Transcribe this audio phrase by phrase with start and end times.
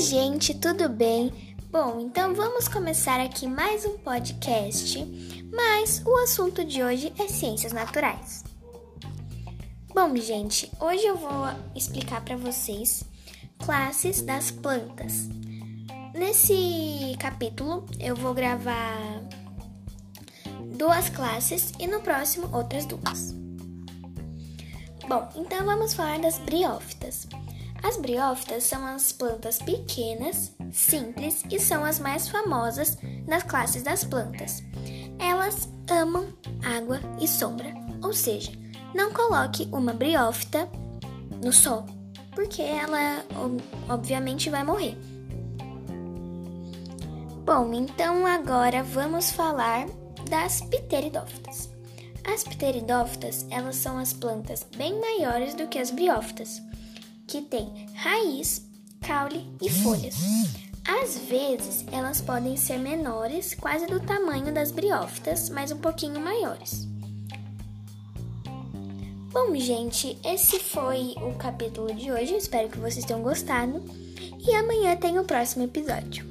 [0.00, 1.30] gente, tudo bem?
[1.70, 5.04] Bom, então vamos começar aqui mais um podcast,
[5.52, 8.42] mas o assunto de hoje é ciências naturais.
[9.94, 13.04] Bom, gente, hoje eu vou explicar para vocês
[13.58, 15.28] classes das plantas.
[16.14, 19.20] Nesse capítulo eu vou gravar
[20.78, 23.34] duas classes e no próximo outras duas.
[25.06, 27.28] Bom, então vamos falar das briófitas.
[27.82, 34.04] As briófitas são as plantas pequenas, simples e são as mais famosas nas classes das
[34.04, 34.62] plantas.
[35.18, 36.28] Elas amam
[36.62, 37.72] água e sombra,
[38.02, 38.52] ou seja,
[38.94, 40.68] não coloque uma briófita
[41.42, 41.86] no sol,
[42.34, 43.24] porque ela
[43.88, 44.96] obviamente vai morrer.
[47.44, 49.86] Bom, então agora vamos falar
[50.28, 51.70] das pteridófitas.
[52.24, 56.62] As pteridófitas, elas são as plantas bem maiores do que as briófitas
[57.30, 58.68] que tem raiz,
[59.00, 60.16] caule e folhas.
[60.84, 66.88] Às vezes, elas podem ser menores, quase do tamanho das briófitas, mas um pouquinho maiores.
[69.32, 72.34] Bom, gente, esse foi o capítulo de hoje.
[72.34, 73.80] espero que vocês tenham gostado.
[74.44, 76.29] E amanhã tem o próximo episódio.